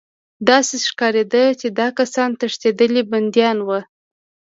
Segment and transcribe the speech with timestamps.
[0.49, 3.79] داسې ښکارېده چې دا کسان تښتېدلي بندیان وو